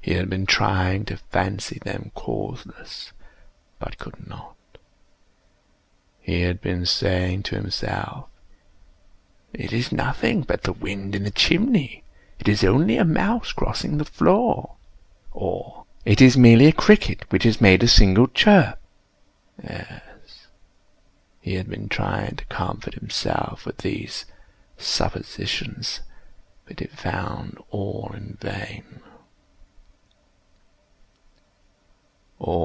He 0.00 0.12
had 0.12 0.28
been 0.28 0.44
trying 0.46 1.04
to 1.06 1.16
fancy 1.16 1.78
them 1.78 2.10
causeless, 2.14 3.12
but 3.78 3.96
could 3.96 4.26
not. 4.28 4.54
He 6.20 6.42
had 6.42 6.60
been 6.60 6.84
saying 6.84 7.44
to 7.44 7.54
himself—"It 7.54 9.72
is 9.72 9.90
nothing 9.92 10.42
but 10.42 10.64
the 10.64 10.74
wind 10.74 11.14
in 11.14 11.24
the 11.24 11.30
chimney—it 11.30 12.46
is 12.46 12.62
only 12.64 12.98
a 12.98 13.04
mouse 13.06 13.52
crossing 13.52 13.96
the 13.96 14.04
floor," 14.04 14.76
or 15.32 15.86
"It 16.04 16.20
is 16.20 16.36
merely 16.36 16.66
a 16.66 16.72
cricket 16.72 17.24
which 17.30 17.44
has 17.44 17.62
made 17.62 17.82
a 17.82 17.88
single 17.88 18.26
chirp." 18.28 18.78
Yes, 19.62 20.48
he 21.40 21.54
had 21.54 21.70
been 21.70 21.88
trying 21.88 22.36
to 22.36 22.44
comfort 22.44 22.92
himself 22.92 23.64
with 23.64 23.78
these 23.78 24.26
suppositions: 24.76 26.00
but 26.66 26.80
he 26.80 26.88
had 26.88 26.98
found 26.98 27.56
all 27.70 28.10
in 28.14 28.36
vain. 28.38 29.00